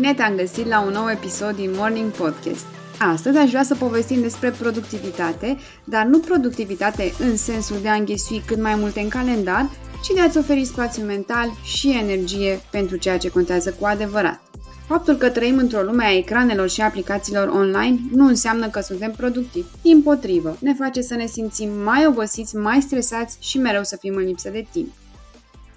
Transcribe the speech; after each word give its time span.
Bine 0.00 0.14
te-am 0.14 0.36
găsit 0.36 0.66
la 0.66 0.80
un 0.80 0.92
nou 0.92 1.10
episod 1.10 1.56
din 1.56 1.70
Morning 1.74 2.10
Podcast. 2.10 2.66
Astăzi 2.98 3.38
aș 3.38 3.48
vrea 3.50 3.62
să 3.62 3.74
povestim 3.74 4.20
despre 4.20 4.50
productivitate, 4.50 5.58
dar 5.84 6.06
nu 6.06 6.18
productivitate 6.18 7.12
în 7.18 7.36
sensul 7.36 7.76
de 7.82 7.88
a 7.88 7.94
înghesui 7.94 8.42
cât 8.46 8.60
mai 8.60 8.74
multe 8.74 9.00
în 9.00 9.08
calendar, 9.08 9.70
ci 10.02 10.14
de 10.14 10.20
a-ți 10.20 10.38
oferi 10.38 10.64
spațiu 10.64 11.04
mental 11.04 11.52
și 11.62 11.90
energie 11.90 12.60
pentru 12.70 12.96
ceea 12.96 13.18
ce 13.18 13.30
contează 13.30 13.76
cu 13.78 13.86
adevărat. 13.86 14.40
Faptul 14.86 15.14
că 15.14 15.30
trăim 15.30 15.56
într-o 15.56 15.82
lume 15.82 16.04
a 16.04 16.16
ecranelor 16.16 16.68
și 16.68 16.80
aplicațiilor 16.80 17.48
online 17.48 17.98
nu 18.12 18.26
înseamnă 18.26 18.68
că 18.68 18.80
suntem 18.80 19.12
productivi. 19.16 19.68
Din 19.82 20.02
potrivă, 20.02 20.56
ne 20.60 20.74
face 20.74 21.00
să 21.00 21.14
ne 21.14 21.26
simțim 21.26 21.70
mai 21.84 22.06
obosiți, 22.06 22.56
mai 22.56 22.80
stresați 22.80 23.36
și 23.40 23.58
mereu 23.58 23.82
să 23.82 23.96
fim 23.96 24.14
în 24.16 24.24
lipsă 24.24 24.48
de 24.50 24.66
timp. 24.72 24.92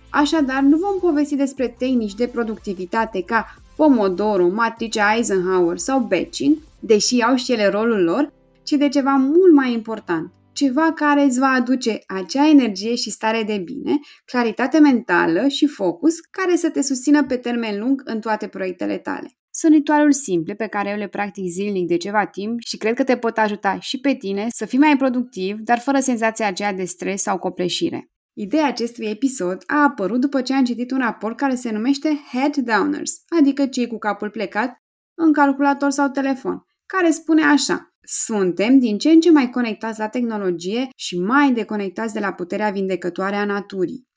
Așadar, 0.10 0.62
nu 0.62 0.78
vom 0.78 1.00
povesti 1.00 1.36
despre 1.36 1.76
tehnici 1.78 2.16
de 2.16 2.28
productivitate 2.28 3.24
ca 3.24 3.56
Pomodoro, 3.76 4.48
matrice 4.48 5.02
Eisenhower 5.16 5.78
sau 5.78 6.00
batching, 6.00 6.58
deși 6.80 7.22
au 7.22 7.36
și 7.36 7.52
ele 7.52 7.68
rolul 7.68 8.04
lor, 8.04 8.34
ci 8.64 8.72
de 8.72 8.90
ceva 8.90 9.12
mult 9.12 9.54
mai 9.54 9.74
important, 9.74 10.32
ceva 10.52 10.94
care 10.94 11.24
îți 11.24 11.40
va 11.40 11.48
aduce 11.48 12.00
acea 12.08 12.50
energie 12.50 12.96
și 12.96 13.12
stare 13.12 13.44
de 13.44 13.58
bine, 13.58 14.00
claritate 14.26 14.80
mentală 14.80 15.48
și 15.48 15.68
focus 15.68 16.20
care 16.20 16.56
să 16.56 16.70
te 16.70 16.82
susțină 16.82 17.26
pe 17.26 17.36
termen 17.36 17.80
lung 17.80 18.02
în 18.06 18.20
toate 18.20 18.48
proiectele 18.48 18.98
tale. 18.98 19.38
Sunt 19.56 19.74
ritualuri 19.74 20.14
simple 20.14 20.54
pe 20.54 20.68
care 20.68 20.90
eu 20.90 20.98
le 20.98 21.08
practic 21.08 21.46
zilnic 21.46 21.88
de 21.88 21.98
ceva 21.98 22.26
timp 22.26 22.60
și 22.60 22.78
cred 22.78 22.96
că 22.96 23.04
te 23.04 23.18
pot 23.18 23.38
ajuta 23.38 23.80
și 23.80 24.00
pe 24.00 24.16
tine 24.16 24.48
să 24.50 24.66
fii 24.66 24.80
mai 24.80 24.98
productiv, 24.98 25.58
dar 25.60 25.80
fără 25.80 26.00
senzația 26.00 26.48
aceea 26.48 26.74
de 26.74 26.84
stres 26.84 27.22
sau 27.22 27.38
copleșire. 27.38 28.13
Ideea 28.34 28.68
acestui 28.68 29.06
episod 29.06 29.64
a 29.68 29.84
apărut 29.84 30.20
după 30.20 30.42
ce 30.42 30.54
am 30.54 30.64
citit 30.64 30.92
un 30.92 30.98
raport 30.98 31.38
care 31.38 31.56
se 31.56 31.72
numește 31.72 32.10
Head 32.32 32.56
Downers, 32.56 33.24
adică 33.40 33.66
cei 33.66 33.88
cu 33.88 33.98
capul 33.98 34.30
plecat 34.30 34.76
în 35.14 35.34
calculator 35.34 35.90
sau 35.90 36.10
telefon, 36.10 36.66
care 36.86 37.12
spune 37.12 37.44
așa 37.44 37.94
Suntem 38.06 38.80
din 38.80 38.98
ce 38.98 39.10
în 39.10 39.20
ce 39.20 39.32
mai 39.32 39.50
conectați 39.50 40.00
la 40.00 40.08
tehnologie 40.08 40.90
și 40.96 41.20
mai 41.20 41.54
deconectați 41.54 42.14
de 42.14 42.20
la 42.20 42.34
puterea 42.34 42.70
vindecătoare 42.70 43.36
a 43.36 43.46
naturii. 43.46 44.08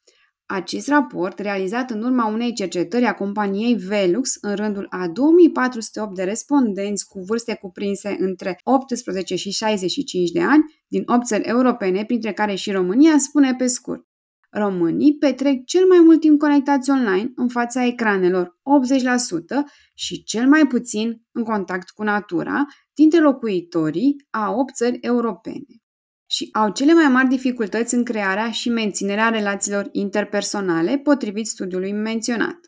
Acest 0.48 0.88
raport, 0.88 1.38
realizat 1.38 1.90
în 1.90 2.02
urma 2.02 2.26
unei 2.26 2.52
cercetări 2.52 3.04
a 3.04 3.14
companiei 3.14 3.74
Velux 3.74 4.36
în 4.40 4.54
rândul 4.54 4.86
a 4.90 5.08
2408 5.08 6.14
de 6.14 6.22
respondenți 6.22 7.08
cu 7.08 7.20
vârste 7.20 7.54
cuprinse 7.54 8.16
între 8.18 8.60
18 8.64 9.36
și 9.36 9.50
65 9.50 10.30
de 10.30 10.40
ani 10.40 10.64
din 10.86 11.02
8 11.06 11.26
țări 11.26 11.48
europene, 11.48 12.04
printre 12.04 12.32
care 12.32 12.54
și 12.54 12.70
România, 12.70 13.18
spune 13.18 13.54
pe 13.54 13.66
scurt. 13.66 14.06
Românii 14.50 15.16
petrec 15.16 15.64
cel 15.64 15.86
mai 15.86 15.98
mult 16.04 16.20
timp 16.20 16.38
conectați 16.38 16.90
online 16.90 17.32
în 17.36 17.48
fața 17.48 17.84
ecranelor, 17.84 18.46
80%, 18.46 19.64
și 19.94 20.22
cel 20.22 20.48
mai 20.48 20.66
puțin 20.66 21.22
în 21.32 21.44
contact 21.44 21.90
cu 21.90 22.02
natura, 22.02 22.64
dintre 22.94 23.20
locuitorii 23.20 24.26
a 24.30 24.50
8 24.50 24.74
țări 24.74 24.98
europene 25.00 25.85
și 26.26 26.48
au 26.52 26.70
cele 26.70 26.92
mai 26.92 27.08
mari 27.08 27.28
dificultăți 27.28 27.94
în 27.94 28.04
crearea 28.04 28.50
și 28.50 28.68
menținerea 28.68 29.28
relațiilor 29.28 29.88
interpersonale, 29.92 30.98
potrivit 30.98 31.46
studiului 31.46 31.92
menționat. 31.92 32.58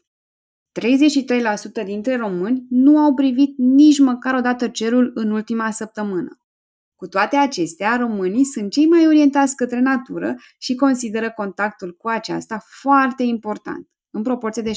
33% 1.83 1.85
dintre 1.85 2.17
români 2.17 2.67
nu 2.71 2.99
au 2.99 3.15
privit 3.15 3.59
nici 3.59 3.99
măcar 3.99 4.35
o 4.35 4.41
dată 4.41 4.69
cerul 4.69 5.11
în 5.15 5.31
ultima 5.31 5.71
săptămână. 5.71 6.41
Cu 6.97 7.07
toate 7.07 7.37
acestea, 7.37 7.97
românii 7.97 8.45
sunt 8.45 8.71
cei 8.71 8.87
mai 8.87 9.07
orientați 9.07 9.57
către 9.57 9.81
natură 9.81 10.35
și 10.59 10.75
consideră 10.75 11.31
contactul 11.31 11.95
cu 11.99 12.09
aceasta 12.09 12.63
foarte 12.81 13.23
important, 13.23 13.89
în 14.11 14.23
proporție 14.23 14.63
de 14.63 14.71
64%, 14.71 14.75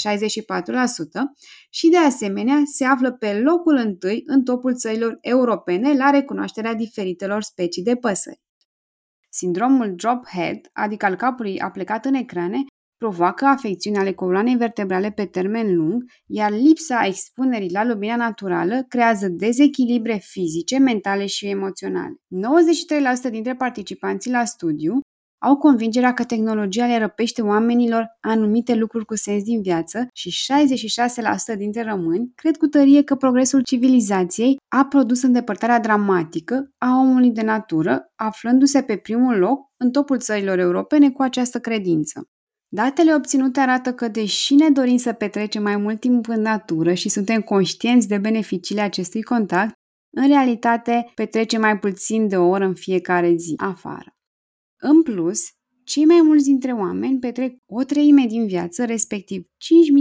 și 1.69 1.89
de 1.89 1.97
asemenea 1.97 2.61
se 2.65 2.85
află 2.85 3.11
pe 3.11 3.39
locul 3.39 3.75
întâi 3.75 4.23
în 4.25 4.43
topul 4.43 4.75
țărilor 4.75 5.17
europene 5.21 5.93
la 5.93 6.09
recunoașterea 6.09 6.73
diferitelor 6.73 7.41
specii 7.41 7.83
de 7.83 7.95
păsări. 7.95 8.41
Sindromul 9.33 9.95
drop 9.95 10.27
head, 10.27 10.59
adică 10.73 11.05
al 11.05 11.15
capului 11.15 11.59
aplecat 11.59 12.05
în 12.05 12.13
ecrane, 12.13 12.63
provoacă 12.97 13.45
afecțiuni 13.45 13.97
ale 13.97 14.13
coloanei 14.13 14.55
vertebrale 14.55 15.11
pe 15.11 15.25
termen 15.25 15.75
lung, 15.75 16.03
iar 16.25 16.51
lipsa 16.51 17.05
expunerii 17.05 17.71
la 17.71 17.83
lumina 17.83 18.15
naturală 18.15 18.85
creează 18.87 19.27
dezechilibre 19.27 20.17
fizice, 20.21 20.77
mentale 20.77 21.25
și 21.25 21.47
emoționale. 21.47 22.15
93% 23.27 23.31
dintre 23.31 23.55
participanții 23.55 24.31
la 24.31 24.45
studiu 24.45 24.99
au 25.41 25.57
convingerea 25.57 26.13
că 26.13 26.23
tehnologia 26.23 26.85
le 26.85 26.97
răpește 26.97 27.41
oamenilor 27.41 28.17
anumite 28.19 28.75
lucruri 28.75 29.05
cu 29.05 29.15
sens 29.15 29.43
din 29.43 29.61
viață 29.61 30.07
și 30.13 30.35
66% 31.53 31.57
dintre 31.57 31.83
români 31.83 32.31
cred 32.35 32.57
cu 32.57 32.67
tărie 32.67 33.03
că 33.03 33.15
progresul 33.15 33.61
civilizației 33.61 34.57
a 34.67 34.85
produs 34.85 35.21
îndepărtarea 35.21 35.79
dramatică 35.79 36.71
a 36.77 36.97
omului 36.99 37.31
de 37.31 37.41
natură, 37.41 38.11
aflându-se 38.15 38.81
pe 38.81 38.97
primul 38.97 39.37
loc 39.37 39.59
în 39.77 39.91
topul 39.91 40.19
țărilor 40.19 40.59
europene 40.59 41.11
cu 41.11 41.21
această 41.21 41.59
credință. 41.59 42.23
Datele 42.73 43.15
obținute 43.15 43.59
arată 43.59 43.93
că, 43.93 44.07
deși 44.07 44.55
ne 44.55 44.69
dorim 44.69 44.97
să 44.97 45.13
petrecem 45.13 45.63
mai 45.63 45.77
mult 45.77 45.99
timp 45.99 46.27
în 46.27 46.41
natură 46.41 46.93
și 46.93 47.09
suntem 47.09 47.41
conștienți 47.41 48.07
de 48.07 48.17
beneficiile 48.17 48.81
acestui 48.81 49.21
contact, 49.21 49.73
în 50.15 50.27
realitate 50.27 51.11
petrecem 51.15 51.61
mai 51.61 51.79
puțin 51.79 52.27
de 52.27 52.37
o 52.37 52.47
oră 52.47 52.65
în 52.65 52.73
fiecare 52.73 53.33
zi 53.35 53.53
afară. 53.57 54.15
În 54.83 55.01
plus, 55.01 55.39
cei 55.83 56.05
mai 56.05 56.21
mulți 56.23 56.45
dintre 56.45 56.71
oameni 56.71 57.19
petrec 57.19 57.55
o 57.65 57.83
treime 57.83 58.25
din 58.25 58.47
viață, 58.47 58.85
respectiv 58.85 59.41
5.000 59.41 59.47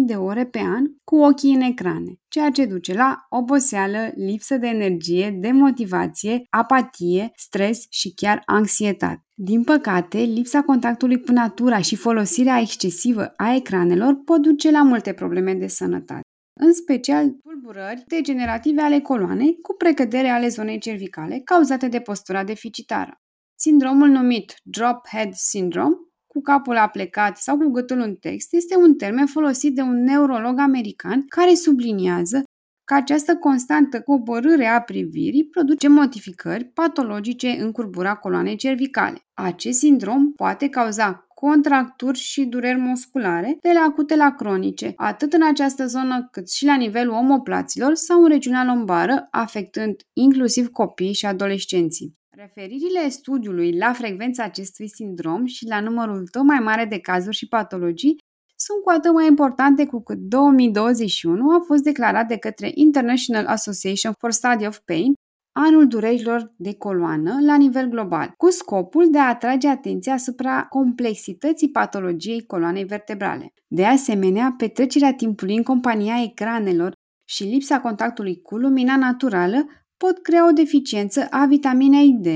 de 0.06 0.14
ore 0.14 0.46
pe 0.46 0.58
an, 0.58 0.84
cu 1.04 1.16
ochii 1.16 1.54
în 1.54 1.60
ecrane, 1.60 2.14
ceea 2.28 2.50
ce 2.50 2.64
duce 2.64 2.94
la 2.94 3.26
oboseală, 3.28 4.12
lipsă 4.14 4.56
de 4.56 4.66
energie, 4.66 5.36
demotivație, 5.40 6.42
apatie, 6.50 7.30
stres 7.34 7.84
și 7.90 8.14
chiar 8.14 8.42
anxietate. 8.44 9.24
Din 9.34 9.62
păcate, 9.62 10.19
lipsa 10.19 10.62
contactului 10.62 11.20
cu 11.20 11.32
natura 11.32 11.80
și 11.80 11.96
folosirea 11.96 12.58
excesivă 12.58 13.32
a 13.36 13.54
ecranelor 13.54 14.22
pot 14.24 14.40
duce 14.40 14.70
la 14.70 14.82
multe 14.82 15.12
probleme 15.12 15.54
de 15.54 15.66
sănătate 15.66 16.20
în 16.60 16.72
special 16.72 17.30
tulburări 17.30 18.04
degenerative 18.06 18.80
ale 18.80 19.00
coloanei 19.00 19.58
cu 19.62 19.74
precădere 19.76 20.28
ale 20.28 20.48
zonei 20.48 20.78
cervicale 20.78 21.40
cauzate 21.44 21.88
de 21.88 22.00
postura 22.00 22.44
deficitară. 22.44 23.20
Sindromul 23.62 24.09
numit 24.09 24.54
drop 24.62 25.06
head 25.09 25.32
syndrome, 25.32 25.94
cu 26.26 26.41
capul 26.41 26.76
aplecat 26.76 27.37
sau 27.37 27.56
cu 27.56 27.71
gâtul 27.71 27.98
în 27.98 28.15
text, 28.15 28.54
este 28.54 28.76
un 28.76 28.94
termen 28.94 29.26
folosit 29.26 29.75
de 29.75 29.81
un 29.81 30.03
neurolog 30.03 30.59
american 30.59 31.25
care 31.26 31.54
subliniază 31.54 32.43
că 32.84 32.94
această 32.94 33.37
constantă 33.37 34.00
coborâre 34.00 34.66
a 34.66 34.81
privirii 34.81 35.47
produce 35.47 35.88
modificări 35.88 36.65
patologice 36.65 37.49
în 37.49 37.72
curbura 37.72 38.15
coloanei 38.15 38.56
cervicale. 38.56 39.19
Acest 39.34 39.78
sindrom 39.78 40.32
poate 40.32 40.69
cauza 40.69 41.26
contracturi 41.34 42.19
și 42.19 42.44
dureri 42.44 42.78
musculare, 42.78 43.56
de 43.60 43.70
la 43.75 43.81
acute 43.81 44.16
la 44.16 44.34
cronice, 44.34 44.93
atât 44.97 45.32
în 45.32 45.43
această 45.43 45.87
zonă 45.87 46.28
cât 46.31 46.50
și 46.50 46.65
la 46.65 46.76
nivelul 46.76 47.15
omoplaților 47.15 47.94
sau 47.94 48.22
în 48.22 48.28
regiunea 48.28 48.65
lombară, 48.65 49.28
afectând 49.31 49.94
inclusiv 50.12 50.69
copii 50.69 51.12
și 51.12 51.26
adolescenții. 51.26 52.19
Referirile 52.40 53.08
studiului 53.08 53.76
la 53.76 53.92
frecvența 53.92 54.44
acestui 54.44 54.88
sindrom 54.88 55.44
și 55.44 55.66
la 55.66 55.80
numărul 55.80 56.26
tot 56.26 56.42
mai 56.42 56.58
mare 56.58 56.84
de 56.84 56.98
cazuri 56.98 57.36
și 57.36 57.48
patologii 57.48 58.16
sunt 58.56 58.82
cu 58.82 58.90
atât 58.90 59.12
mai 59.12 59.26
importante 59.26 59.86
cu 59.86 60.02
cât 60.02 60.18
2021 60.18 61.54
a 61.54 61.62
fost 61.66 61.82
declarat 61.82 62.28
de 62.28 62.36
către 62.36 62.70
International 62.74 63.46
Association 63.46 64.12
for 64.18 64.30
Study 64.30 64.66
of 64.66 64.78
Pain 64.78 65.12
anul 65.52 65.86
durerilor 65.86 66.52
de 66.56 66.74
coloană 66.74 67.38
la 67.46 67.56
nivel 67.56 67.88
global, 67.88 68.32
cu 68.36 68.50
scopul 68.50 69.10
de 69.10 69.18
a 69.18 69.28
atrage 69.28 69.68
atenția 69.68 70.12
asupra 70.12 70.64
complexității 70.64 71.70
patologiei 71.70 72.46
coloanei 72.46 72.84
vertebrale. 72.84 73.52
De 73.66 73.84
asemenea, 73.84 74.54
petrecerea 74.58 75.14
timpului 75.14 75.56
în 75.56 75.62
compania 75.62 76.22
ecranelor 76.22 76.93
și 77.25 77.44
lipsa 77.44 77.81
contactului 77.81 78.40
cu 78.43 78.56
lumina 78.56 78.96
naturală 78.96 79.66
pot 80.05 80.19
crea 80.19 80.49
o 80.49 80.52
deficiență 80.52 81.26
a 81.31 81.47
vitaminei 81.47 82.12
D, 82.12 82.26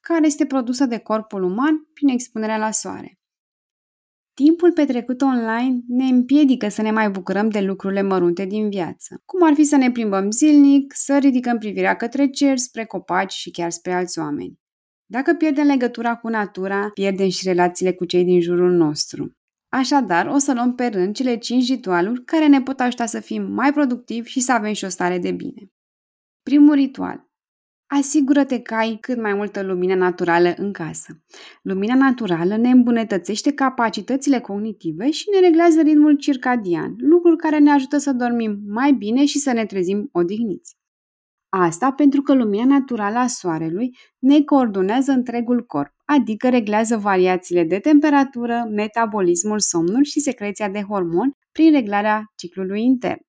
care 0.00 0.26
este 0.26 0.46
produsă 0.46 0.84
de 0.86 0.98
corpul 0.98 1.42
uman 1.42 1.88
prin 1.92 2.08
expunerea 2.08 2.58
la 2.58 2.70
soare. 2.70 3.18
Timpul 4.34 4.72
petrecut 4.72 5.20
online 5.20 5.80
ne 5.88 6.04
împiedică 6.04 6.68
să 6.68 6.82
ne 6.82 6.90
mai 6.90 7.10
bucurăm 7.10 7.48
de 7.48 7.60
lucrurile 7.60 8.02
mărunte 8.02 8.44
din 8.44 8.68
viață, 8.68 9.22
cum 9.24 9.42
ar 9.42 9.54
fi 9.54 9.64
să 9.64 9.76
ne 9.76 9.90
plimbăm 9.90 10.30
zilnic, 10.30 10.92
să 10.94 11.18
ridicăm 11.18 11.58
privirea 11.58 11.96
către 11.96 12.28
cer, 12.28 12.56
spre 12.56 12.84
copaci 12.84 13.32
și 13.32 13.50
chiar 13.50 13.70
spre 13.70 13.92
alți 13.92 14.18
oameni. 14.18 14.58
Dacă 15.06 15.32
pierdem 15.32 15.66
legătura 15.66 16.16
cu 16.16 16.28
natura, 16.28 16.90
pierdem 16.94 17.28
și 17.28 17.46
relațiile 17.48 17.92
cu 17.92 18.04
cei 18.04 18.24
din 18.24 18.40
jurul 18.40 18.72
nostru. 18.72 19.32
Așadar, 19.68 20.26
o 20.26 20.38
să 20.38 20.52
luăm 20.52 20.74
pe 20.74 20.86
rând 20.86 21.14
cele 21.14 21.36
5 21.36 21.68
ritualuri 21.68 22.24
care 22.24 22.46
ne 22.46 22.62
pot 22.62 22.80
ajuta 22.80 23.06
să 23.06 23.20
fim 23.20 23.52
mai 23.52 23.72
productivi 23.72 24.28
și 24.28 24.40
să 24.40 24.52
avem 24.52 24.72
și 24.72 24.84
o 24.84 24.88
stare 24.88 25.18
de 25.18 25.30
bine. 25.30 25.72
Primul 26.42 26.74
ritual. 26.74 27.30
asigură-te 27.86 28.60
că 28.60 28.74
ai 28.74 28.98
cât 29.00 29.20
mai 29.20 29.34
multă 29.34 29.62
lumină 29.62 29.94
naturală 29.94 30.54
în 30.56 30.72
casă. 30.72 31.22
Lumina 31.62 31.94
naturală 31.94 32.56
ne 32.56 32.70
îmbunătățește 32.70 33.52
capacitățile 33.52 34.40
cognitive 34.40 35.10
și 35.10 35.24
ne 35.34 35.40
reglează 35.40 35.80
ritmul 35.80 36.16
circadian, 36.16 36.94
lucruri 36.98 37.36
care 37.36 37.58
ne 37.58 37.70
ajută 37.70 37.98
să 37.98 38.12
dormim 38.12 38.60
mai 38.66 38.92
bine 38.92 39.24
și 39.24 39.38
să 39.38 39.52
ne 39.52 39.66
trezim 39.66 40.08
odihniți. 40.12 40.76
Asta 41.48 41.92
pentru 41.92 42.22
că 42.22 42.34
lumina 42.34 42.64
naturală 42.64 43.18
a 43.18 43.26
soarelui 43.26 43.96
ne 44.18 44.42
coordonează 44.42 45.12
întregul 45.12 45.64
corp, 45.66 45.92
adică 46.04 46.48
reglează 46.48 46.96
variațiile 46.96 47.64
de 47.64 47.78
temperatură, 47.78 48.68
metabolismul, 48.70 49.58
somnul 49.60 50.02
și 50.04 50.20
secreția 50.20 50.68
de 50.68 50.82
hormoni 50.82 51.32
prin 51.52 51.72
reglarea 51.72 52.24
ciclului 52.36 52.82
intern. 52.82 53.20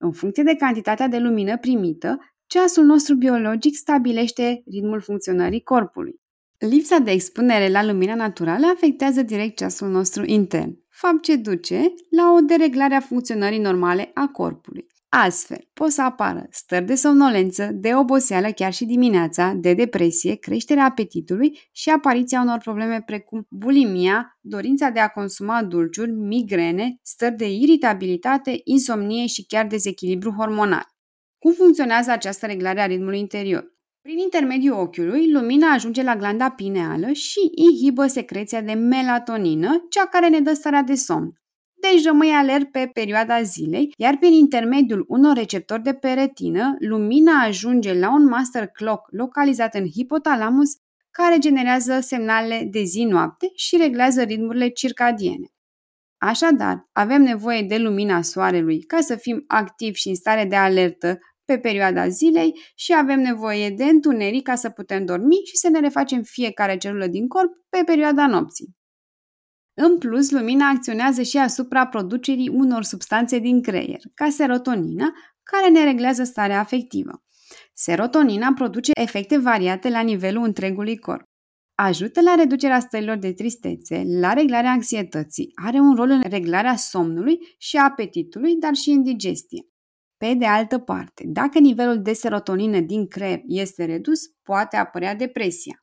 În 0.00 0.12
funcție 0.12 0.42
de 0.42 0.54
cantitatea 0.54 1.08
de 1.08 1.18
lumină 1.18 1.58
primită, 1.58 2.18
ceasul 2.48 2.84
nostru 2.84 3.14
biologic 3.14 3.74
stabilește 3.74 4.62
ritmul 4.66 5.00
funcționării 5.00 5.62
corpului. 5.62 6.14
Lipsa 6.58 6.98
de 6.98 7.10
expunere 7.10 7.68
la 7.68 7.84
lumina 7.84 8.14
naturală 8.14 8.66
afectează 8.66 9.22
direct 9.22 9.56
ceasul 9.56 9.88
nostru 9.88 10.24
intern, 10.26 10.78
fapt 10.88 11.22
ce 11.22 11.36
duce 11.36 11.94
la 12.10 12.32
o 12.32 12.40
dereglare 12.40 12.94
a 12.94 13.00
funcționării 13.00 13.58
normale 13.58 14.10
a 14.14 14.26
corpului. 14.26 14.86
Astfel, 15.08 15.68
pot 15.72 15.90
să 15.90 16.02
apară 16.02 16.46
stări 16.50 16.84
de 16.84 16.94
somnolență, 16.94 17.70
de 17.72 17.94
oboseală 17.94 18.50
chiar 18.50 18.72
și 18.72 18.84
dimineața, 18.84 19.52
de 19.56 19.74
depresie, 19.74 20.34
creșterea 20.34 20.84
apetitului 20.84 21.58
și 21.72 21.90
apariția 21.90 22.40
unor 22.40 22.58
probleme 22.58 23.02
precum 23.06 23.46
bulimia, 23.50 24.38
dorința 24.40 24.90
de 24.90 25.00
a 25.00 25.08
consuma 25.08 25.62
dulciuri, 25.62 26.10
migrene, 26.10 26.98
stări 27.02 27.36
de 27.36 27.50
iritabilitate, 27.50 28.60
insomnie 28.64 29.26
și 29.26 29.46
chiar 29.46 29.66
dezechilibru 29.66 30.30
hormonal. 30.30 30.97
Cum 31.38 31.52
funcționează 31.52 32.10
această 32.10 32.46
reglare 32.46 32.80
a 32.80 32.86
ritmului 32.86 33.18
interior? 33.18 33.76
Prin 34.02 34.18
intermediul 34.18 34.78
ochiului, 34.78 35.30
lumina 35.30 35.72
ajunge 35.72 36.02
la 36.02 36.16
glanda 36.16 36.50
pineală 36.50 37.12
și 37.12 37.50
inhibă 37.54 38.06
secreția 38.06 38.60
de 38.60 38.72
melatonină, 38.72 39.86
cea 39.90 40.06
care 40.06 40.28
ne 40.28 40.40
dă 40.40 40.52
starea 40.52 40.82
de 40.82 40.94
somn. 40.94 41.32
Deci 41.80 42.04
rămâi 42.04 42.30
alert 42.30 42.70
pe 42.70 42.90
perioada 42.92 43.42
zilei, 43.42 43.92
iar 43.96 44.16
prin 44.16 44.32
intermediul 44.32 45.04
unor 45.08 45.36
receptori 45.36 45.82
de 45.82 45.92
peretină, 45.92 46.76
lumina 46.78 47.42
ajunge 47.42 47.94
la 47.94 48.12
un 48.12 48.24
master 48.24 48.66
clock 48.66 49.06
localizat 49.10 49.74
în 49.74 49.86
hipotalamus, 49.88 50.76
care 51.10 51.38
generează 51.38 52.00
semnale 52.00 52.68
de 52.70 52.82
zi-noapte 52.82 53.50
și 53.54 53.76
reglează 53.76 54.22
ritmurile 54.22 54.68
circadiene. 54.68 55.46
Așadar, 56.18 56.88
avem 56.92 57.22
nevoie 57.22 57.62
de 57.62 57.76
lumina 57.76 58.22
soarelui 58.22 58.82
ca 58.82 59.00
să 59.00 59.16
fim 59.16 59.44
activi 59.46 59.98
și 59.98 60.08
în 60.08 60.14
stare 60.14 60.44
de 60.44 60.56
alertă 60.56 61.18
pe 61.48 61.58
perioada 61.58 62.08
zilei 62.08 62.58
și 62.74 62.94
avem 62.96 63.20
nevoie 63.20 63.70
de 63.70 63.84
întuneric 63.84 64.42
ca 64.42 64.54
să 64.54 64.70
putem 64.70 65.04
dormi 65.04 65.40
și 65.44 65.56
să 65.56 65.68
ne 65.68 65.80
refacem 65.80 66.22
fiecare 66.22 66.76
celulă 66.76 67.06
din 67.06 67.28
corp 67.28 67.50
pe 67.68 67.82
perioada 67.86 68.26
nopții. 68.26 68.76
În 69.74 69.98
plus, 69.98 70.30
lumina 70.30 70.68
acționează 70.68 71.22
și 71.22 71.38
asupra 71.38 71.86
producerii 71.86 72.48
unor 72.48 72.82
substanțe 72.82 73.38
din 73.38 73.62
creier, 73.62 74.00
ca 74.14 74.28
serotonina, 74.28 75.12
care 75.42 75.70
ne 75.70 75.84
reglează 75.84 76.24
starea 76.24 76.58
afectivă. 76.58 77.22
Serotonina 77.72 78.52
produce 78.54 78.90
efecte 78.94 79.38
variate 79.38 79.88
la 79.88 80.00
nivelul 80.00 80.44
întregului 80.44 80.98
corp. 80.98 81.22
Ajută 81.74 82.20
la 82.20 82.34
reducerea 82.34 82.80
stărilor 82.80 83.16
de 83.16 83.32
tristețe, 83.32 84.02
la 84.20 84.32
reglarea 84.32 84.70
anxietății, 84.70 85.50
are 85.64 85.78
un 85.78 85.94
rol 85.94 86.10
în 86.10 86.22
reglarea 86.28 86.76
somnului 86.76 87.38
și 87.58 87.76
apetitului, 87.76 88.56
dar 88.56 88.74
și 88.74 88.90
în 88.90 89.02
digestie. 89.02 89.66
Pe 90.18 90.34
de 90.34 90.46
altă 90.46 90.78
parte, 90.78 91.24
dacă 91.26 91.58
nivelul 91.58 92.02
de 92.02 92.12
serotonină 92.12 92.80
din 92.80 93.06
creier 93.06 93.40
este 93.46 93.84
redus, 93.84 94.20
poate 94.42 94.76
apărea 94.76 95.14
depresia. 95.14 95.82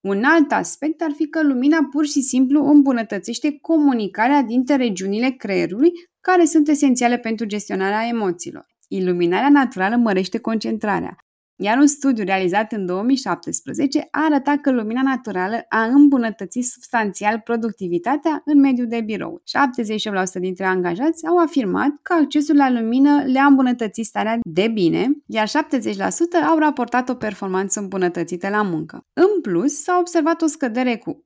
Un 0.00 0.24
alt 0.24 0.52
aspect 0.52 1.02
ar 1.02 1.10
fi 1.10 1.28
că 1.28 1.42
lumina 1.42 1.78
pur 1.90 2.06
și 2.06 2.20
simplu 2.20 2.64
îmbunătățește 2.64 3.58
comunicarea 3.60 4.42
dintre 4.42 4.76
regiunile 4.76 5.30
creierului 5.30 5.90
care 6.20 6.44
sunt 6.44 6.68
esențiale 6.68 7.18
pentru 7.18 7.46
gestionarea 7.46 8.06
emoțiilor. 8.06 8.66
Iluminarea 8.88 9.48
naturală 9.50 9.96
mărește 9.96 10.38
concentrarea, 10.38 11.16
iar 11.60 11.78
un 11.78 11.86
studiu 11.86 12.24
realizat 12.24 12.72
în 12.72 12.86
2017 12.86 14.08
a 14.10 14.24
arătat 14.24 14.60
că 14.60 14.70
lumina 14.70 15.02
naturală 15.02 15.64
a 15.68 15.82
îmbunătățit 15.82 16.64
substanțial 16.64 17.40
productivitatea 17.44 18.42
în 18.44 18.60
mediul 18.60 18.86
de 18.86 19.00
birou. 19.00 19.42
78% 20.38 20.40
dintre 20.40 20.64
angajați 20.64 21.26
au 21.26 21.36
afirmat 21.36 21.88
că 22.02 22.12
accesul 22.12 22.56
la 22.56 22.70
lumină 22.70 23.22
le-a 23.26 23.44
îmbunătățit 23.44 24.04
starea 24.04 24.38
de 24.42 24.68
bine, 24.68 25.06
iar 25.26 25.48
70% 25.48 25.50
au 26.48 26.58
raportat 26.58 27.08
o 27.08 27.14
performanță 27.14 27.80
îmbunătățită 27.80 28.48
la 28.48 28.62
muncă. 28.62 29.06
În 29.12 29.40
plus, 29.42 29.82
s-a 29.82 29.98
observat 30.00 30.42
o 30.42 30.46
scădere 30.46 30.96
cu 30.96 31.12
84% 31.12 31.22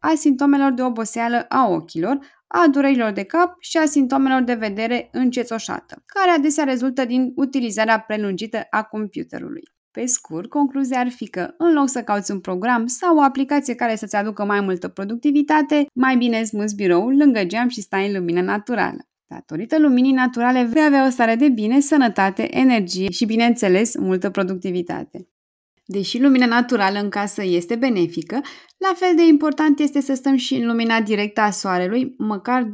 a 0.00 0.12
simptomelor 0.14 0.72
de 0.72 0.82
oboseală 0.82 1.44
a 1.48 1.68
ochilor, 1.68 2.18
a 2.48 2.66
durerilor 2.70 3.10
de 3.10 3.22
cap 3.22 3.56
și 3.58 3.76
a 3.76 3.84
simptomelor 3.84 4.42
de 4.42 4.54
vedere 4.54 5.08
încețoșată, 5.12 6.02
care 6.06 6.30
adesea 6.30 6.64
rezultă 6.64 7.04
din 7.04 7.32
utilizarea 7.36 8.00
prelungită 8.00 8.66
a 8.70 8.82
computerului. 8.82 9.62
Pe 9.90 10.06
scurt, 10.06 10.48
concluzia 10.48 10.98
ar 10.98 11.08
fi 11.08 11.28
că, 11.28 11.54
în 11.58 11.72
loc 11.72 11.88
să 11.88 12.02
cauți 12.02 12.30
un 12.30 12.40
program 12.40 12.86
sau 12.86 13.16
o 13.16 13.22
aplicație 13.22 13.74
care 13.74 13.96
să-ți 13.96 14.16
aducă 14.16 14.44
mai 14.44 14.60
multă 14.60 14.88
productivitate, 14.88 15.86
mai 15.94 16.16
bine 16.16 16.42
smuți 16.42 16.74
biroul 16.74 17.16
lângă 17.16 17.44
geam 17.44 17.68
și 17.68 17.80
stai 17.80 18.06
în 18.06 18.12
lumină 18.12 18.40
naturală. 18.40 19.08
Datorită 19.26 19.78
luminii 19.78 20.12
naturale 20.12 20.62
vei 20.64 20.84
avea 20.84 21.06
o 21.06 21.10
stare 21.10 21.34
de 21.34 21.48
bine, 21.48 21.80
sănătate, 21.80 22.56
energie 22.56 23.10
și, 23.10 23.24
bineînțeles, 23.24 23.96
multă 23.96 24.30
productivitate. 24.30 25.28
Deși 25.90 26.20
lumina 26.20 26.46
naturală 26.46 26.98
în 26.98 27.08
casă 27.08 27.42
este 27.44 27.76
benefică, 27.76 28.40
la 28.76 28.92
fel 28.94 29.16
de 29.16 29.22
important 29.22 29.78
este 29.78 30.00
să 30.00 30.14
stăm 30.14 30.36
și 30.36 30.54
în 30.54 30.66
lumina 30.66 31.00
directă 31.00 31.40
a 31.40 31.50
soarelui, 31.50 32.14
măcar 32.18 32.64
20-30 32.64 32.68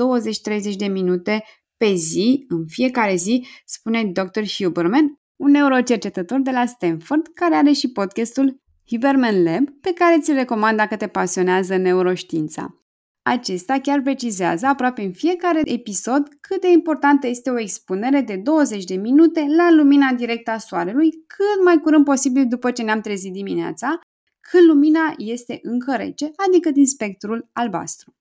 de 0.77 0.87
minute 0.87 1.45
pe 1.77 1.93
zi, 1.95 2.45
în 2.49 2.67
fiecare 2.67 3.15
zi, 3.15 3.47
spune 3.65 4.05
Dr. 4.05 4.43
Huberman, 4.59 5.21
un 5.37 5.51
neurocercetător 5.51 6.41
de 6.41 6.51
la 6.51 6.67
Stanford, 6.67 7.27
care 7.35 7.55
are 7.55 7.73
și 7.73 7.93
podcastul 7.93 8.63
Huberman 8.91 9.43
Lab, 9.43 9.69
pe 9.81 9.93
care 9.93 10.21
ți-l 10.21 10.35
recomand 10.35 10.77
dacă 10.77 10.97
te 10.97 11.07
pasionează 11.07 11.77
neuroștiința. 11.77 12.84
Acesta 13.27 13.81
chiar 13.81 14.01
precizează 14.01 14.67
aproape 14.67 15.03
în 15.03 15.13
fiecare 15.13 15.61
episod 15.65 16.29
cât 16.41 16.61
de 16.61 16.71
importantă 16.71 17.27
este 17.27 17.51
o 17.51 17.59
expunere 17.59 18.21
de 18.21 18.37
20 18.37 18.85
de 18.85 18.95
minute 18.95 19.47
la 19.57 19.71
lumina 19.71 20.13
directă 20.13 20.51
a 20.51 20.59
soarelui 20.59 21.11
cât 21.11 21.65
mai 21.65 21.81
curând 21.81 22.05
posibil 22.05 22.47
după 22.49 22.71
ce 22.71 22.83
ne-am 22.83 23.01
trezit 23.01 23.33
dimineața, 23.33 23.99
când 24.41 24.67
lumina 24.67 25.15
este 25.17 25.59
încă 25.63 25.97
rece, 25.97 26.31
adică 26.49 26.71
din 26.71 26.87
spectrul 26.87 27.49
albastru. 27.53 28.15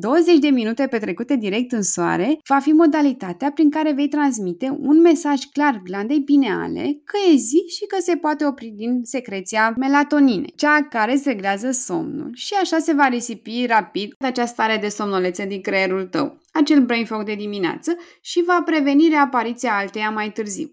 20 0.00 0.38
de 0.38 0.48
minute 0.48 0.86
petrecute 0.86 1.36
direct 1.36 1.72
în 1.72 1.82
soare 1.82 2.38
va 2.48 2.58
fi 2.58 2.70
modalitatea 2.70 3.50
prin 3.50 3.70
care 3.70 3.92
vei 3.92 4.08
transmite 4.08 4.76
un 4.80 5.00
mesaj 5.00 5.44
clar 5.52 5.80
glandei 5.84 6.24
pineale 6.24 7.00
că 7.04 7.16
e 7.32 7.36
zi 7.36 7.64
și 7.76 7.86
că 7.86 7.96
se 8.00 8.16
poate 8.16 8.46
opri 8.46 8.72
din 8.76 9.00
secreția 9.02 9.74
melatoninei, 9.76 10.52
cea 10.56 10.82
care 10.82 11.16
se 11.16 11.30
reglează 11.30 11.70
somnul 11.70 12.30
și 12.34 12.54
așa 12.54 12.78
se 12.78 12.92
va 12.92 13.08
risipi 13.08 13.66
rapid 13.66 14.14
această 14.18 14.52
stare 14.52 14.76
de 14.80 14.88
somnolețe 14.88 15.46
din 15.46 15.60
creierul 15.60 16.06
tău, 16.06 16.38
acel 16.52 16.84
brain 16.84 17.04
fog 17.04 17.24
de 17.24 17.34
dimineață 17.34 17.96
și 18.20 18.44
va 18.46 18.62
preveni 18.64 19.08
reapariția 19.08 19.76
alteia 19.76 20.10
mai 20.10 20.30
târziu. 20.32 20.68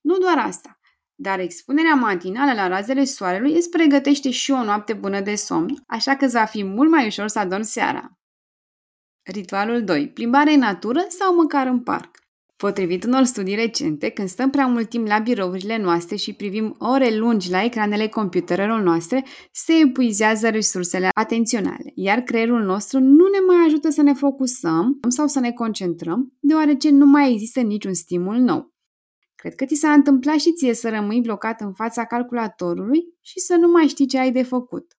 Nu 0.00 0.18
doar 0.18 0.38
asta, 0.38 0.78
dar 1.14 1.38
expunerea 1.38 1.94
matinală 1.94 2.52
la 2.52 2.68
razele 2.68 3.04
soarelui 3.04 3.54
îți 3.54 3.70
pregătește 3.70 4.30
și 4.30 4.50
o 4.50 4.64
noapte 4.64 4.92
bună 4.92 5.20
de 5.20 5.34
somn, 5.34 5.82
așa 5.86 6.16
că 6.16 6.24
îți 6.24 6.34
va 6.34 6.44
fi 6.44 6.64
mult 6.64 6.90
mai 6.90 7.06
ușor 7.06 7.28
să 7.28 7.38
adormi 7.38 7.64
seara. 7.64 8.16
Ritualul 9.32 9.84
2. 9.84 10.08
Plimbare 10.08 10.52
în 10.52 10.58
natură 10.58 11.04
sau 11.08 11.34
măcar 11.34 11.66
în 11.66 11.80
parc. 11.80 12.10
Potrivit 12.56 13.04
unor 13.04 13.24
studii 13.24 13.54
recente, 13.54 14.08
când 14.08 14.28
stăm 14.28 14.50
prea 14.50 14.66
mult 14.66 14.88
timp 14.88 15.06
la 15.06 15.18
birourile 15.18 15.78
noastre 15.78 16.16
și 16.16 16.32
privim 16.32 16.74
ore 16.78 17.16
lungi 17.16 17.50
la 17.50 17.64
ecranele 17.64 18.08
computerelor 18.08 18.80
noastre, 18.80 19.24
se 19.52 19.72
epuizează 19.72 20.48
resursele 20.48 21.08
atenționale, 21.14 21.92
iar 21.94 22.20
creierul 22.20 22.62
nostru 22.62 22.98
nu 22.98 23.26
ne 23.28 23.38
mai 23.46 23.64
ajută 23.66 23.90
să 23.90 24.02
ne 24.02 24.12
focusăm 24.12 24.98
sau 25.08 25.26
să 25.26 25.40
ne 25.40 25.52
concentrăm, 25.52 26.32
deoarece 26.40 26.90
nu 26.90 27.06
mai 27.06 27.32
există 27.32 27.60
niciun 27.60 27.94
stimul 27.94 28.36
nou. 28.36 28.74
Cred 29.34 29.54
că 29.54 29.64
ți 29.64 29.74
s-a 29.74 29.92
întâmplat 29.92 30.38
și 30.38 30.52
ție 30.52 30.74
să 30.74 30.88
rămâi 30.88 31.20
blocat 31.20 31.60
în 31.60 31.72
fața 31.72 32.04
calculatorului 32.04 33.00
și 33.20 33.40
să 33.40 33.56
nu 33.56 33.68
mai 33.68 33.86
știi 33.86 34.06
ce 34.06 34.18
ai 34.18 34.32
de 34.32 34.42
făcut. 34.42 34.95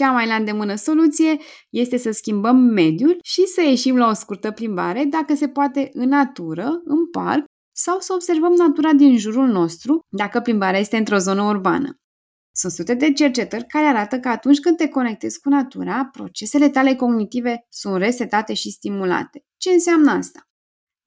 Cea 0.00 0.12
mai 0.12 0.26
la 0.26 0.34
îndemână 0.34 0.74
soluție 0.74 1.36
este 1.70 1.96
să 1.96 2.10
schimbăm 2.10 2.56
mediul 2.56 3.18
și 3.22 3.46
să 3.46 3.62
ieșim 3.62 3.96
la 3.96 4.08
o 4.08 4.12
scurtă 4.12 4.50
plimbare, 4.50 5.04
dacă 5.04 5.34
se 5.34 5.48
poate 5.48 5.90
în 5.92 6.08
natură, 6.08 6.80
în 6.84 7.10
parc, 7.10 7.44
sau 7.76 7.98
să 7.98 8.12
observăm 8.12 8.52
natura 8.52 8.92
din 8.92 9.18
jurul 9.18 9.46
nostru, 9.46 10.00
dacă 10.08 10.40
plimbarea 10.40 10.80
este 10.80 10.96
într-o 10.96 11.16
zonă 11.16 11.42
urbană. 11.42 11.94
Sunt 12.52 12.72
sute 12.72 12.94
de 12.94 13.12
cercetări 13.12 13.66
care 13.66 13.86
arată 13.86 14.18
că 14.18 14.28
atunci 14.28 14.60
când 14.60 14.76
te 14.76 14.88
conectezi 14.88 15.40
cu 15.40 15.48
natura, 15.48 16.08
procesele 16.12 16.68
tale 16.68 16.94
cognitive 16.94 17.66
sunt 17.68 17.96
resetate 17.96 18.54
și 18.54 18.70
stimulate. 18.70 19.44
Ce 19.56 19.70
înseamnă 19.70 20.10
asta? 20.10 20.49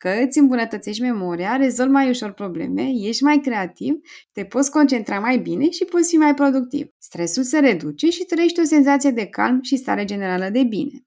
Că 0.04 0.24
îți 0.28 0.40
îmbunătățești 0.40 1.02
memoria, 1.02 1.56
rezolvi 1.56 1.92
mai 1.92 2.10
ușor 2.10 2.32
probleme, 2.32 2.92
ești 2.94 3.24
mai 3.24 3.40
creativ, 3.40 3.94
te 4.32 4.46
poți 4.46 4.72
concentra 4.72 5.20
mai 5.20 5.38
bine 5.38 5.70
și 5.70 5.86
poți 5.86 6.10
fi 6.10 6.16
mai 6.16 6.34
productiv. 6.34 6.88
Stresul 6.98 7.44
se 7.44 7.60
reduce 7.60 8.10
și 8.10 8.24
trăiești 8.24 8.60
o 8.60 8.64
senzație 8.64 9.12
de 9.12 9.26
calm 9.26 9.62
și 9.62 9.76
stare 9.76 10.06
generală 10.06 10.50
de 10.50 10.64
bine. 10.64 11.04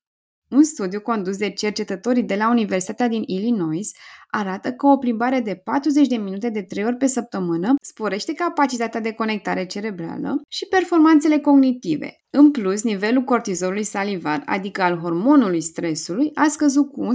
Un 0.50 0.62
studiu 0.62 1.00
condus 1.00 1.36
de 1.36 1.50
cercetătorii 1.50 2.22
de 2.22 2.34
la 2.34 2.50
Universitatea 2.50 3.08
din 3.08 3.22
Illinois 3.26 3.90
arată 4.30 4.72
că 4.72 4.86
o 4.86 4.96
plimbare 4.96 5.40
de 5.40 5.54
40 5.64 6.06
de 6.06 6.16
minute 6.16 6.50
de 6.50 6.62
3 6.62 6.84
ori 6.84 6.96
pe 6.96 7.06
săptămână 7.06 7.74
sporește 7.82 8.32
capacitatea 8.32 9.00
de 9.00 9.12
conectare 9.12 9.66
cerebrală 9.66 10.40
și 10.48 10.66
performanțele 10.66 11.38
cognitive. 11.38 12.16
În 12.30 12.50
plus, 12.50 12.82
nivelul 12.82 13.22
cortizolului 13.22 13.82
salivar, 13.82 14.42
adică 14.46 14.82
al 14.82 14.98
hormonului 14.98 15.60
stresului, 15.60 16.30
a 16.34 16.46
scăzut 16.48 16.92
cu 16.92 17.04
11,7%, 17.04 17.10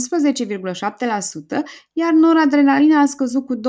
iar 1.92 2.14
noradrenalina 2.14 3.00
a 3.00 3.06
scăzut 3.06 3.46
cu 3.46 3.56
21,3%. 3.56 3.62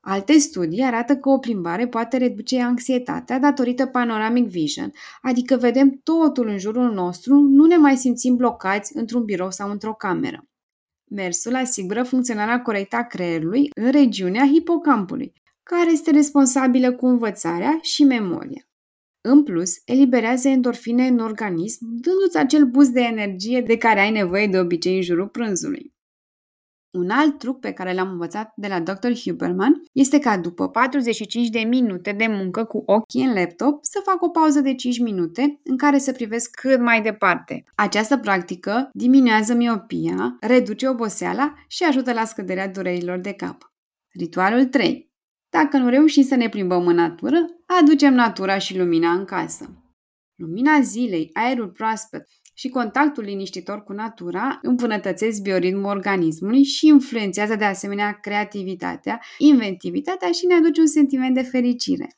Alte 0.00 0.38
studii 0.38 0.82
arată 0.82 1.16
că 1.16 1.28
o 1.28 1.38
plimbare 1.38 1.88
poate 1.88 2.16
reduce 2.16 2.60
anxietatea 2.60 3.38
datorită 3.38 3.86
panoramic 3.86 4.48
vision, 4.48 4.92
adică 5.22 5.56
vedem 5.56 6.00
totul 6.02 6.48
în 6.48 6.58
jurul 6.58 6.92
nostru, 6.92 7.34
nu 7.34 7.66
ne 7.66 7.76
mai 7.76 7.96
simțim 7.96 8.36
blocați 8.36 8.96
într-un 8.96 9.24
birou 9.24 9.50
sau 9.50 9.70
într-o 9.70 9.94
cameră. 9.94 10.44
Mersul 11.10 11.54
asigură 11.54 12.02
funcționarea 12.02 12.62
corectă 12.62 12.96
a 12.96 13.02
creierului 13.02 13.70
în 13.74 13.90
regiunea 13.90 14.46
hipocampului, 14.46 15.32
care 15.62 15.92
este 15.92 16.10
responsabilă 16.10 16.92
cu 16.92 17.06
învățarea 17.06 17.78
și 17.82 18.04
memoria. 18.04 18.64
În 19.20 19.42
plus, 19.42 19.72
eliberează 19.84 20.48
endorfine 20.48 21.06
în 21.06 21.18
organism, 21.18 21.84
dându-ți 21.84 22.36
acel 22.36 22.64
boost 22.64 22.90
de 22.90 23.00
energie 23.00 23.60
de 23.60 23.76
care 23.76 24.00
ai 24.00 24.10
nevoie 24.10 24.46
de 24.46 24.58
obicei 24.58 24.96
în 24.96 25.02
jurul 25.02 25.28
prânzului. 25.28 25.94
Un 26.90 27.10
alt 27.10 27.38
truc 27.38 27.60
pe 27.60 27.72
care 27.72 27.92
l-am 27.92 28.10
învățat 28.10 28.52
de 28.56 28.68
la 28.68 28.80
Dr. 28.80 29.12
Huberman 29.24 29.82
este 29.92 30.18
ca 30.18 30.38
după 30.38 30.68
45 30.68 31.48
de 31.48 31.58
minute 31.58 32.12
de 32.12 32.26
muncă 32.26 32.64
cu 32.64 32.82
ochii 32.86 33.24
în 33.24 33.32
laptop 33.32 33.84
să 33.84 34.00
fac 34.04 34.22
o 34.22 34.28
pauză 34.28 34.60
de 34.60 34.74
5 34.74 34.98
minute 34.98 35.60
în 35.64 35.76
care 35.76 35.98
să 35.98 36.12
privesc 36.12 36.50
cât 36.50 36.80
mai 36.80 37.02
departe. 37.02 37.64
Această 37.74 38.18
practică 38.18 38.88
diminuează 38.92 39.54
miopia, 39.54 40.36
reduce 40.40 40.88
oboseala 40.88 41.54
și 41.68 41.84
ajută 41.84 42.12
la 42.12 42.24
scăderea 42.24 42.68
durerilor 42.68 43.18
de 43.18 43.32
cap. 43.32 43.72
Ritualul 44.12 44.64
3. 44.64 45.10
Dacă 45.48 45.76
nu 45.76 45.88
reușim 45.88 46.22
să 46.22 46.34
ne 46.34 46.48
plimbăm 46.48 46.86
în 46.86 46.94
natură, 46.94 47.36
aducem 47.80 48.14
natura 48.14 48.58
și 48.58 48.78
lumina 48.78 49.10
în 49.10 49.24
casă. 49.24 49.80
Lumina 50.34 50.80
zilei, 50.80 51.30
aerul 51.32 51.68
proaspăt 51.68 52.28
și 52.60 52.68
contactul 52.68 53.24
liniștitor 53.24 53.82
cu 53.82 53.92
natura 53.92 54.58
îmbunătățesc 54.62 55.42
bioritmul 55.42 55.84
organismului 55.84 56.62
și 56.62 56.86
influențează 56.86 57.56
de 57.56 57.64
asemenea 57.64 58.18
creativitatea, 58.20 59.20
inventivitatea 59.38 60.30
și 60.30 60.46
ne 60.46 60.54
aduce 60.54 60.80
un 60.80 60.86
sentiment 60.86 61.34
de 61.34 61.42
fericire. 61.42 62.08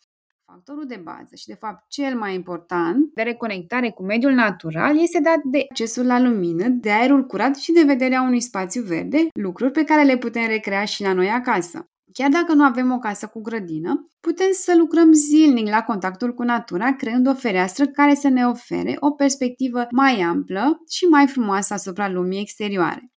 Factorul 0.46 0.86
de 0.86 1.00
bază 1.02 1.34
și, 1.34 1.46
de 1.46 1.54
fapt, 1.54 1.84
cel 1.88 2.18
mai 2.18 2.34
important 2.34 3.14
de 3.14 3.22
reconectare 3.22 3.90
cu 3.90 4.02
mediul 4.02 4.32
natural 4.32 4.98
este 5.02 5.20
dat 5.20 5.42
de 5.44 5.66
accesul 5.68 6.06
la 6.06 6.20
lumină, 6.20 6.68
de 6.68 6.90
aerul 6.90 7.26
curat 7.26 7.56
și 7.56 7.72
de 7.72 7.82
vederea 7.82 8.22
unui 8.22 8.40
spațiu 8.40 8.82
verde, 8.82 9.28
lucruri 9.32 9.72
pe 9.72 9.84
care 9.84 10.02
le 10.04 10.16
putem 10.16 10.46
recrea 10.46 10.84
și 10.84 11.02
la 11.02 11.12
noi 11.12 11.28
acasă. 11.28 11.91
Chiar 12.12 12.30
dacă 12.30 12.52
nu 12.52 12.64
avem 12.64 12.92
o 12.92 12.98
casă 12.98 13.26
cu 13.26 13.40
grădină, 13.40 14.08
putem 14.20 14.48
să 14.52 14.74
lucrăm 14.76 15.12
zilnic 15.12 15.68
la 15.68 15.82
contactul 15.82 16.34
cu 16.34 16.42
natura, 16.42 16.94
creând 16.94 17.26
o 17.26 17.34
fereastră 17.34 17.86
care 17.86 18.14
să 18.14 18.28
ne 18.28 18.46
ofere 18.46 18.96
o 18.98 19.10
perspectivă 19.10 19.86
mai 19.90 20.20
amplă 20.20 20.82
și 20.88 21.04
mai 21.04 21.26
frumoasă 21.26 21.74
asupra 21.74 22.08
lumii 22.08 22.40
exterioare. 22.40 23.12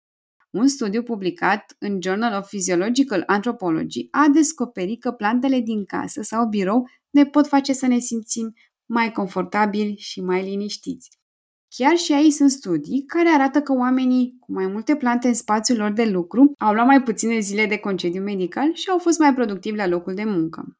Un 0.49 0.67
studiu 0.67 1.03
publicat 1.03 1.75
în 1.79 1.99
Journal 2.01 2.37
of 2.37 2.47
Physiological 2.47 3.23
Anthropology 3.25 4.07
a 4.11 4.27
descoperit 4.33 5.01
că 5.01 5.11
plantele 5.11 5.59
din 5.59 5.85
casă 5.85 6.21
sau 6.21 6.47
birou 6.47 6.89
ne 7.09 7.25
pot 7.25 7.47
face 7.47 7.73
să 7.73 7.87
ne 7.87 7.99
simțim 7.99 8.53
mai 8.85 9.11
confortabili 9.11 9.95
și 9.97 10.21
mai 10.21 10.43
liniștiți. 10.43 11.09
Chiar 11.75 11.95
și 11.95 12.13
aici 12.13 12.31
sunt 12.31 12.51
studii 12.51 13.03
care 13.05 13.29
arată 13.29 13.61
că 13.61 13.73
oamenii 13.73 14.37
cu 14.39 14.51
mai 14.51 14.67
multe 14.67 14.95
plante 14.95 15.27
în 15.27 15.33
spațiul 15.33 15.77
lor 15.77 15.91
de 15.91 16.05
lucru 16.05 16.53
au 16.57 16.73
luat 16.73 16.85
mai 16.85 17.03
puține 17.03 17.39
zile 17.39 17.65
de 17.65 17.77
concediu 17.77 18.23
medical 18.23 18.73
și 18.73 18.89
au 18.89 18.97
fost 18.97 19.19
mai 19.19 19.33
productivi 19.33 19.77
la 19.77 19.87
locul 19.87 20.13
de 20.13 20.23
muncă. 20.23 20.77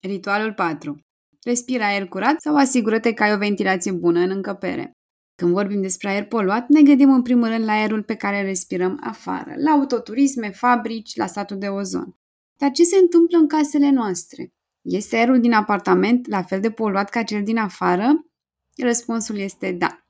Ritualul 0.00 0.52
4. 0.52 1.00
Respira 1.44 1.86
aer 1.86 2.08
curat 2.08 2.40
sau 2.40 2.56
asigură-te 2.56 3.14
că 3.14 3.22
ai 3.22 3.34
o 3.34 3.36
ventilație 3.36 3.92
bună 3.92 4.20
în 4.20 4.30
încăpere. 4.30 4.92
Când 5.34 5.52
vorbim 5.52 5.80
despre 5.80 6.08
aer 6.08 6.26
poluat, 6.26 6.68
ne 6.68 6.82
gândim 6.82 7.12
în 7.12 7.22
primul 7.22 7.48
rând 7.48 7.64
la 7.64 7.72
aerul 7.72 8.02
pe 8.02 8.14
care 8.14 8.38
îl 8.38 8.44
respirăm 8.44 9.00
afară, 9.02 9.54
la 9.56 9.70
autoturisme, 9.70 10.50
fabrici, 10.50 11.16
la 11.16 11.26
statul 11.26 11.58
de 11.58 11.66
ozon. 11.66 12.16
Dar 12.56 12.70
ce 12.70 12.82
se 12.82 12.96
întâmplă 12.96 13.38
în 13.38 13.46
casele 13.46 13.90
noastre? 13.90 14.52
Este 14.82 15.16
aerul 15.16 15.40
din 15.40 15.52
apartament 15.52 16.28
la 16.28 16.42
fel 16.42 16.60
de 16.60 16.70
poluat 16.70 17.10
ca 17.10 17.22
cel 17.22 17.42
din 17.42 17.58
afară? 17.58 18.26
Răspunsul 18.76 19.38
este 19.38 19.72
da. 19.72 20.02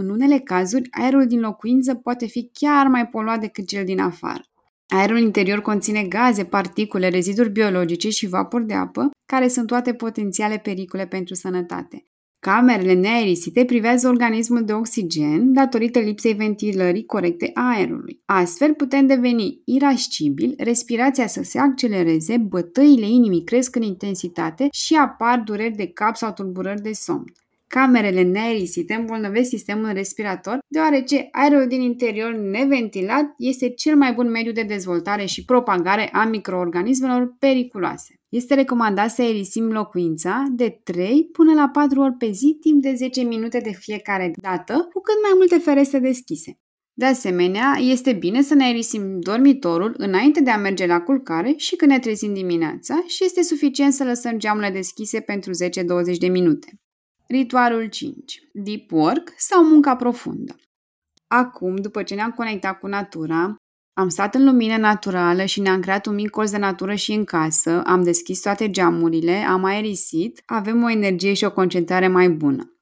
În 0.00 0.08
unele 0.08 0.38
cazuri, 0.38 0.88
aerul 0.90 1.26
din 1.26 1.40
locuință 1.40 1.94
poate 1.94 2.26
fi 2.26 2.50
chiar 2.52 2.86
mai 2.86 3.06
poluat 3.06 3.40
decât 3.40 3.66
cel 3.66 3.84
din 3.84 4.00
afară. 4.00 4.42
Aerul 4.88 5.18
interior 5.18 5.60
conține 5.60 6.02
gaze, 6.02 6.44
particule, 6.44 7.08
reziduri 7.08 7.50
biologice 7.50 8.08
și 8.08 8.28
vapor 8.28 8.62
de 8.62 8.74
apă, 8.74 9.10
care 9.26 9.48
sunt 9.48 9.66
toate 9.66 9.94
potențiale 9.94 10.58
pericole 10.58 11.06
pentru 11.06 11.34
sănătate. 11.34 12.06
Camerele 12.38 12.92
neaerisite 12.92 13.64
privează 13.64 14.08
organismul 14.08 14.64
de 14.64 14.72
oxigen 14.72 15.52
datorită 15.52 15.98
lipsei 15.98 16.34
ventilării 16.34 17.04
corecte 17.04 17.50
a 17.54 17.68
aerului. 17.68 18.22
Astfel 18.24 18.74
putem 18.74 19.06
deveni 19.06 19.62
irascibil, 19.64 20.54
respirația 20.58 21.26
să 21.26 21.42
se 21.42 21.58
accelereze, 21.58 22.36
bătăile 22.36 23.06
inimii 23.06 23.44
cresc 23.44 23.76
în 23.76 23.82
intensitate 23.82 24.68
și 24.72 24.94
apar 24.94 25.42
dureri 25.44 25.76
de 25.76 25.86
cap 25.86 26.16
sau 26.16 26.32
tulburări 26.32 26.82
de 26.82 26.92
somn. 26.92 27.32
Camerele 27.68 28.22
neaerisite 28.22 28.94
îmbolnăvesc 28.94 29.48
sistemul 29.48 29.92
respirator, 29.92 30.58
deoarece 30.68 31.28
aerul 31.30 31.66
din 31.66 31.80
interior 31.80 32.32
neventilat 32.32 33.34
este 33.36 33.68
cel 33.68 33.96
mai 33.96 34.12
bun 34.12 34.30
mediu 34.30 34.52
de 34.52 34.62
dezvoltare 34.62 35.24
și 35.24 35.44
propagare 35.44 36.08
a 36.12 36.24
microorganismelor 36.24 37.36
periculoase. 37.38 38.14
Este 38.28 38.54
recomandat 38.54 39.10
să 39.10 39.22
aerisim 39.22 39.72
locuința 39.72 40.44
de 40.50 40.80
3 40.82 41.28
până 41.32 41.54
la 41.54 41.68
4 41.68 42.00
ori 42.00 42.14
pe 42.18 42.30
zi 42.30 42.56
timp 42.60 42.82
de 42.82 42.94
10 42.94 43.22
minute 43.22 43.58
de 43.58 43.70
fiecare 43.70 44.32
dată, 44.42 44.72
cu 44.72 45.00
cât 45.00 45.16
mai 45.22 45.32
multe 45.36 45.58
ferestre 45.58 45.98
deschise. 45.98 46.58
De 46.92 47.04
asemenea, 47.04 47.76
este 47.80 48.12
bine 48.12 48.42
să 48.42 48.54
ne 48.54 48.64
aerisim 48.64 49.20
dormitorul 49.20 49.94
înainte 49.96 50.40
de 50.40 50.50
a 50.50 50.56
merge 50.56 50.86
la 50.86 51.00
culcare 51.00 51.54
și 51.56 51.76
când 51.76 51.90
ne 51.90 51.98
trezim 51.98 52.34
dimineața 52.34 53.02
și 53.06 53.24
este 53.24 53.42
suficient 53.42 53.92
să 53.92 54.04
lăsăm 54.04 54.38
geamurile 54.38 54.72
deschise 54.72 55.20
pentru 55.20 55.50
10-20 56.14 56.18
de 56.18 56.28
minute. 56.28 56.78
Ritualul 57.30 57.86
5. 57.86 58.40
Deep 58.52 58.92
work 58.92 59.32
sau 59.36 59.64
munca 59.64 59.96
profundă. 59.96 60.56
Acum, 61.26 61.76
după 61.76 62.02
ce 62.02 62.14
ne-am 62.14 62.30
conectat 62.30 62.78
cu 62.78 62.86
natura, 62.86 63.56
am 63.92 64.08
stat 64.08 64.34
în 64.34 64.44
lumină 64.44 64.76
naturală 64.76 65.44
și 65.44 65.60
ne-am 65.60 65.80
creat 65.80 66.06
un 66.06 66.14
mic 66.14 66.30
colț 66.30 66.50
de 66.50 66.58
natură 66.58 66.94
și 66.94 67.12
în 67.12 67.24
casă, 67.24 67.82
am 67.82 68.02
deschis 68.02 68.40
toate 68.40 68.70
geamurile, 68.70 69.36
am 69.36 69.64
aerisit, 69.64 70.42
avem 70.46 70.82
o 70.82 70.90
energie 70.90 71.32
și 71.32 71.44
o 71.44 71.52
concentrare 71.52 72.08
mai 72.08 72.30
bună. 72.30 72.78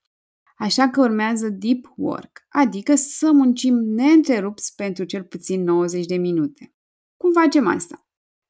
Așa 0.57 0.89
că 0.89 1.01
urmează 1.01 1.49
deep 1.49 1.93
work, 1.97 2.47
adică 2.49 2.95
să 2.95 3.33
muncim 3.33 3.75
neîntrerupți 3.75 4.75
pentru 4.75 5.05
cel 5.05 5.25
puțin 5.25 5.63
90 5.63 6.07
de 6.07 6.17
minute. 6.17 6.75
Cum 7.17 7.33
facem 7.33 7.67
asta? 7.67 8.06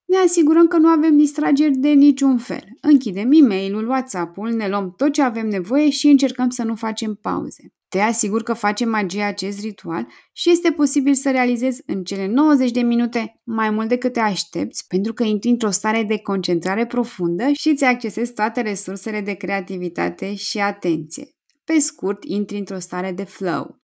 Ne 0.06 0.16
asigurăm 0.16 0.66
că 0.66 0.76
nu 0.76 0.88
avem 0.88 1.16
distrageri 1.16 1.76
de 1.76 1.88
niciun 1.88 2.38
fel. 2.38 2.64
Închidem 2.80 3.32
e 3.32 3.40
mail 3.40 3.88
WhatsApp-ul, 3.88 4.50
ne 4.50 4.68
luăm 4.68 4.94
tot 4.96 5.12
ce 5.12 5.22
avem 5.22 5.48
nevoie 5.48 5.90
și 5.90 6.06
încercăm 6.06 6.48
să 6.48 6.62
nu 6.62 6.75
facem 6.75 7.14
pauze. 7.14 7.72
Te 7.88 8.00
asigur 8.00 8.42
că 8.42 8.52
facem 8.52 8.88
magia 8.88 9.26
acest 9.26 9.60
ritual 9.60 10.06
și 10.32 10.50
este 10.50 10.70
posibil 10.70 11.14
să 11.14 11.30
realizezi 11.30 11.82
în 11.86 12.04
cele 12.04 12.26
90 12.26 12.70
de 12.70 12.80
minute 12.80 13.40
mai 13.44 13.70
mult 13.70 13.88
decât 13.88 14.12
te 14.12 14.20
aștepți 14.20 14.86
pentru 14.86 15.12
că 15.12 15.22
intri 15.22 15.50
într-o 15.50 15.70
stare 15.70 16.02
de 16.02 16.18
concentrare 16.18 16.86
profundă 16.86 17.44
și 17.52 17.68
îți 17.68 17.84
accesezi 17.84 18.32
toate 18.32 18.60
resursele 18.60 19.20
de 19.20 19.32
creativitate 19.32 20.34
și 20.34 20.58
atenție. 20.58 21.28
Pe 21.64 21.78
scurt, 21.78 22.25
intri 22.25 22.58
într-o 22.58 22.78
stare 22.78 23.12
de 23.12 23.25
flow. 23.25 23.80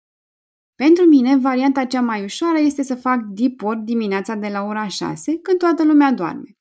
Pentru 0.83 1.05
mine, 1.05 1.37
varianta 1.37 1.85
cea 1.85 2.01
mai 2.01 2.25
ușoară 2.25 2.59
este 2.59 2.83
să 2.83 2.95
fac 2.95 3.21
deep 3.23 3.63
work 3.63 3.81
dimineața 3.81 4.35
de 4.35 4.49
la 4.49 4.63
ora 4.63 4.89
6, 4.89 5.39
când 5.39 5.59
toată 5.59 5.85
lumea 5.85 6.13
doarme. 6.13 6.57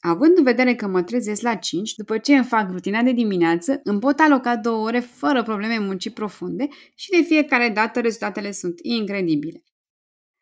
Având 0.00 0.36
în 0.36 0.44
vedere 0.44 0.74
că 0.74 0.86
mă 0.86 1.02
trezesc 1.02 1.42
la 1.42 1.54
5, 1.54 1.94
după 1.94 2.18
ce 2.18 2.34
îmi 2.34 2.44
fac 2.44 2.70
rutina 2.70 3.02
de 3.02 3.12
dimineață, 3.12 3.80
îmi 3.84 4.00
pot 4.00 4.18
aloca 4.18 4.56
două 4.56 4.86
ore 4.86 5.00
fără 5.00 5.42
probleme 5.42 5.78
muncii 5.78 6.10
profunde 6.10 6.68
și 6.94 7.10
de 7.10 7.22
fiecare 7.22 7.68
dată 7.68 8.00
rezultatele 8.00 8.50
sunt 8.50 8.78
incredibile. 8.82 9.62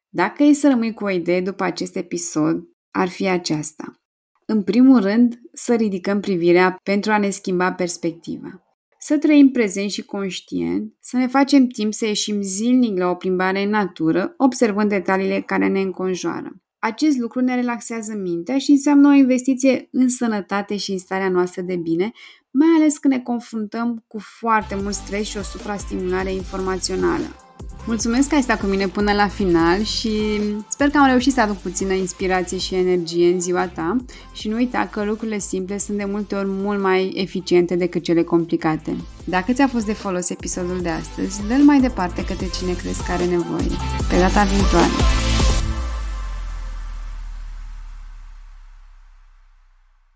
Dacă 0.08 0.42
e 0.42 0.52
să 0.52 0.68
rămâi 0.68 0.92
cu 0.92 1.04
o 1.04 1.10
idee 1.10 1.40
după 1.40 1.64
acest 1.64 1.96
episod, 1.96 2.68
ar 2.90 3.08
fi 3.08 3.28
aceasta. 3.28 4.02
În 4.46 4.62
primul 4.62 5.00
rând, 5.00 5.40
să 5.52 5.74
ridicăm 5.74 6.20
privirea 6.20 6.76
pentru 6.82 7.12
a 7.12 7.18
ne 7.18 7.30
schimba 7.30 7.72
perspectiva. 7.72 8.64
Să 9.02 9.18
trăim 9.18 9.50
prezent 9.50 9.90
și 9.90 10.02
conștient, 10.02 10.92
să 11.00 11.16
ne 11.16 11.26
facem 11.26 11.66
timp 11.66 11.92
să 11.94 12.06
ieșim 12.06 12.40
zilnic 12.42 12.98
la 12.98 13.08
o 13.08 13.14
plimbare 13.14 13.62
în 13.62 13.70
natură, 13.70 14.34
observând 14.36 14.88
detaliile 14.88 15.40
care 15.40 15.68
ne 15.68 15.80
înconjoară. 15.80 16.52
Acest 16.78 17.18
lucru 17.18 17.40
ne 17.40 17.54
relaxează 17.54 18.14
mintea 18.16 18.58
și 18.58 18.70
înseamnă 18.70 19.08
o 19.08 19.12
investiție 19.12 19.88
în 19.92 20.08
sănătate 20.08 20.76
și 20.76 20.92
în 20.92 20.98
starea 20.98 21.28
noastră 21.28 21.62
de 21.62 21.76
bine, 21.76 22.12
mai 22.50 22.68
ales 22.76 22.98
când 22.98 23.14
ne 23.14 23.20
confruntăm 23.20 24.04
cu 24.06 24.18
foarte 24.18 24.74
mult 24.74 24.94
stres 24.94 25.26
și 25.26 25.36
o 25.36 25.42
suprastimulare 25.42 26.32
informațională. 26.32 27.26
Mulțumesc 27.86 28.28
că 28.28 28.34
ai 28.34 28.42
stat 28.42 28.60
cu 28.60 28.66
mine 28.66 28.86
până 28.86 29.12
la 29.12 29.28
final 29.28 29.82
și 29.82 30.10
sper 30.68 30.88
că 30.90 30.98
am 30.98 31.06
reușit 31.06 31.32
să 31.32 31.40
aduc 31.40 31.56
puțină 31.56 31.92
inspirație 31.92 32.58
și 32.58 32.74
energie 32.74 33.32
în 33.32 33.40
ziua 33.40 33.66
ta 33.66 33.96
și 34.32 34.48
nu 34.48 34.56
uita 34.56 34.88
că 34.92 35.04
lucrurile 35.04 35.38
simple 35.38 35.78
sunt 35.78 35.96
de 35.96 36.04
multe 36.04 36.34
ori 36.34 36.48
mult 36.48 36.80
mai 36.80 37.12
eficiente 37.14 37.76
decât 37.76 38.02
cele 38.02 38.22
complicate. 38.22 38.96
Dacă 39.24 39.52
ți-a 39.52 39.68
fost 39.68 39.86
de 39.86 39.92
folos 39.92 40.30
episodul 40.30 40.80
de 40.82 40.88
astăzi, 40.88 41.40
dă-l 41.48 41.62
mai 41.62 41.80
departe 41.80 42.24
către 42.24 42.50
cine 42.58 42.72
crezi 42.72 43.04
că 43.04 43.12
are 43.12 43.24
nevoie. 43.24 43.70
Pe 44.08 44.18
data 44.18 44.42
viitoare! 44.42 45.29